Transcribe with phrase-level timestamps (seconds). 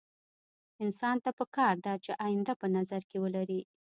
[0.83, 3.61] انسان ته پکار ده چې اينده په نظر کې ولري.